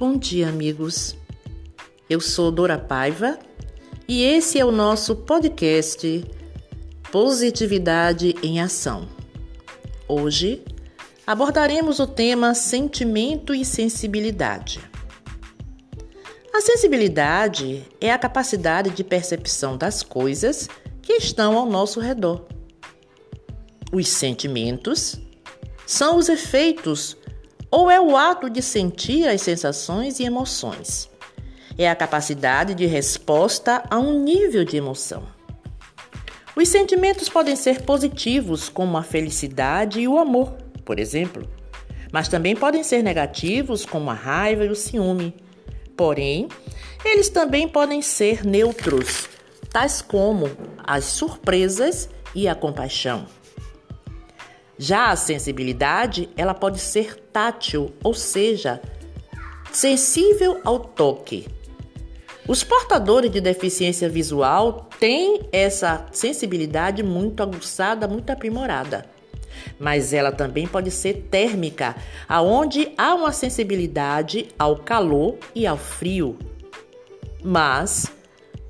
[0.00, 1.14] Bom dia, amigos.
[2.08, 3.38] Eu sou Dora Paiva
[4.08, 6.24] e esse é o nosso podcast
[7.12, 9.06] Positividade em Ação.
[10.08, 10.64] Hoje
[11.26, 14.80] abordaremos o tema sentimento e sensibilidade.
[16.50, 20.66] A sensibilidade é a capacidade de percepção das coisas
[21.02, 22.46] que estão ao nosso redor.
[23.92, 25.20] Os sentimentos
[25.86, 27.18] são os efeitos
[27.70, 31.08] ou é o ato de sentir as sensações e emoções.
[31.78, 35.22] É a capacidade de resposta a um nível de emoção.
[36.56, 40.52] Os sentimentos podem ser positivos, como a felicidade e o amor,
[40.84, 41.48] por exemplo,
[42.12, 45.34] mas também podem ser negativos, como a raiva e o ciúme.
[45.96, 46.48] Porém,
[47.04, 49.28] eles também podem ser neutros,
[49.70, 50.50] tais como
[50.82, 53.26] as surpresas e a compaixão.
[54.82, 58.80] Já a sensibilidade, ela pode ser tátil, ou seja,
[59.70, 61.46] sensível ao toque.
[62.48, 69.04] Os portadores de deficiência visual têm essa sensibilidade muito aguçada, muito aprimorada.
[69.78, 71.94] Mas ela também pode ser térmica,
[72.26, 76.38] aonde há uma sensibilidade ao calor e ao frio.
[77.44, 78.10] Mas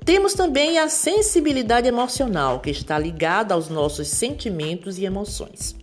[0.03, 5.79] temos também a sensibilidade emocional, que está ligada aos nossos sentimentos e emoções.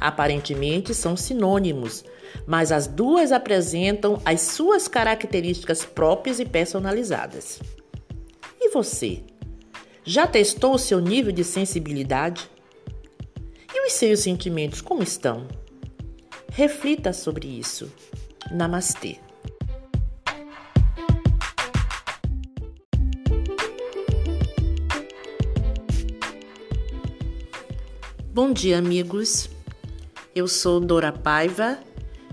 [0.00, 2.02] Aparentemente são sinônimos,
[2.46, 7.60] mas as duas apresentam as suas características próprias e personalizadas.
[8.58, 9.22] E você?
[10.02, 12.50] Já testou o seu nível de sensibilidade?
[13.74, 15.46] E os seus sentimentos como estão?
[16.50, 17.92] Reflita sobre isso.
[18.50, 19.18] Namastê.
[28.32, 29.49] Bom dia, amigos.
[30.32, 31.76] Eu sou Dora Paiva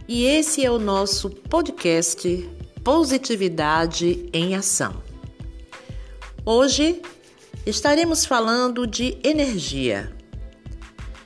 [0.08, 2.48] e esse é o nosso podcast
[2.84, 5.02] Positividade em Ação.
[6.46, 7.02] Hoje
[7.66, 10.16] estaremos falando de energia.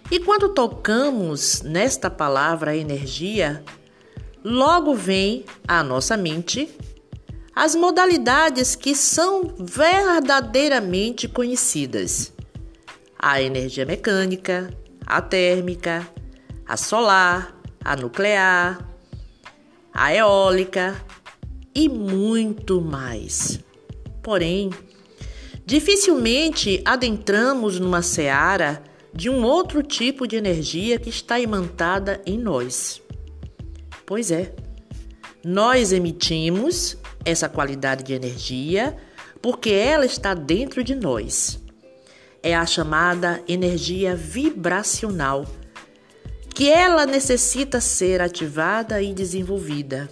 [0.10, 3.62] E quando tocamos nesta palavra energia,
[4.42, 6.70] logo vem à nossa mente
[7.54, 12.32] as modalidades que são verdadeiramente conhecidas:
[13.20, 14.74] a energia mecânica,
[15.06, 16.08] a térmica,
[16.72, 18.88] a solar, a nuclear,
[19.94, 20.96] a eólica
[21.76, 23.60] e muito mais.
[24.24, 24.70] Porém,
[25.66, 28.82] dificilmente adentramos numa seara
[29.14, 33.02] de um outro tipo de energia que está imantada em nós.
[34.06, 34.56] Pois é,
[35.44, 36.96] nós emitimos
[37.26, 38.96] essa qualidade de energia
[39.42, 41.62] porque ela está dentro de nós.
[42.42, 45.46] É a chamada energia vibracional
[46.54, 50.10] que ela necessita ser ativada e desenvolvida.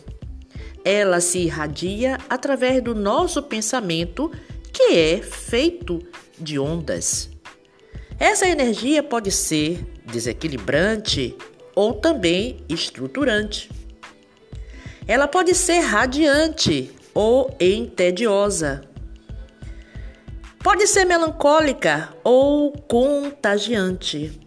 [0.83, 4.31] Ela se irradia através do nosso pensamento,
[4.71, 5.99] que é feito
[6.39, 7.29] de ondas.
[8.17, 11.35] Essa energia pode ser desequilibrante
[11.75, 13.69] ou também estruturante.
[15.07, 18.81] Ela pode ser radiante ou entediosa.
[20.63, 24.39] Pode ser melancólica ou contagiante,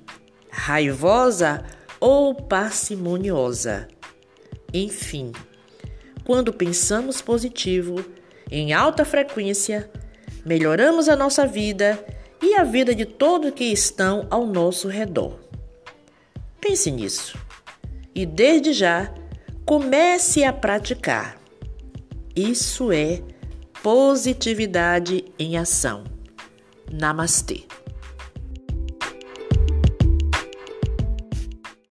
[0.50, 1.64] raivosa
[2.02, 3.86] ou parcimoniosa.
[4.74, 5.30] Enfim,
[6.24, 8.04] quando pensamos positivo,
[8.50, 9.88] em alta frequência,
[10.44, 12.04] melhoramos a nossa vida
[12.42, 15.38] e a vida de todos que estão ao nosso redor.
[16.60, 17.38] Pense nisso
[18.12, 19.14] e desde já
[19.64, 21.41] comece a praticar.
[22.34, 23.22] Isso é
[23.80, 26.02] positividade em ação.
[26.91, 27.62] Namastê.